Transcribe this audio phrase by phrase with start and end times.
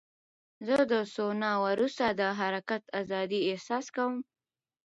[0.67, 4.13] زه د سونا وروسته د حرکت ازادۍ احساس کوم.